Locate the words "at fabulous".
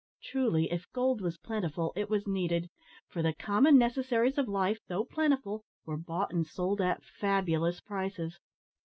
6.81-7.81